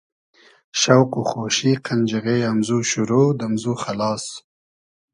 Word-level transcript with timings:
شۆق 0.81 1.11
و 1.19 1.21
خۉشی 1.29 1.71
قئنجیغې 1.85 2.37
امزو 2.51 2.77
شورۉ, 2.89 3.11
دئمزو 3.39 3.73
خئلاس 3.81 4.25